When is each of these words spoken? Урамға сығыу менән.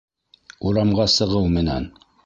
Урамға 0.69 1.07
сығыу 1.19 1.55
менән. 1.59 1.91